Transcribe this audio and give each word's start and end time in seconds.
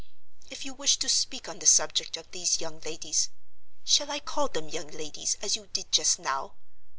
If 0.49 0.65
you 0.65 0.73
wish 0.73 0.97
to 0.97 1.07
speak 1.07 1.47
on 1.47 1.59
the 1.59 1.67
subject 1.67 2.17
of 2.17 2.31
these 2.31 2.59
young 2.59 2.79
ladies—shall 2.79 4.09
I 4.09 4.19
call 4.19 4.47
them 4.47 4.67
young 4.67 4.87
ladies, 4.87 5.37
as 5.43 5.55
you 5.55 5.67
did 5.67 5.91
just 5.91 6.17
now? 6.17 6.55